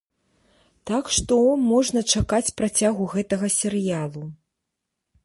[0.89, 1.35] Так што
[1.71, 4.23] можна чакаць працягу гэтага серыялу.